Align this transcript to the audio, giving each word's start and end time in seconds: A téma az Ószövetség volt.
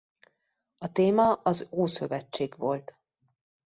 A 0.77 0.91
téma 0.91 1.33
az 1.33 1.69
Ószövetség 1.71 2.57
volt. 2.57 2.97